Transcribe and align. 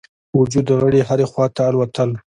وجود 0.39 0.67
غړي 0.81 1.01
هري 1.09 1.25
خواته 1.31 1.61
الوتل. 1.69 2.09